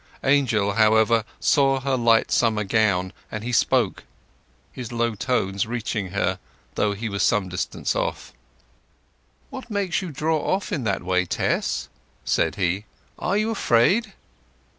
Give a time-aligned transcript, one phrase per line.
[0.23, 4.03] Angel, however, saw her light summer gown, and he spoke;
[4.73, 6.39] his low tones reaching her,
[6.73, 8.33] though he was some distance off.
[9.51, 11.87] "What makes you draw off in that way, Tess?"
[12.25, 12.85] said he.
[13.19, 14.13] "Are you afraid?"